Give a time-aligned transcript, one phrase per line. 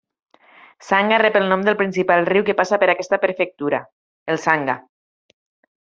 [0.87, 3.83] Sangha rep el nom del principal riu que passa per aquesta prefectura:
[4.35, 4.81] el Sangha.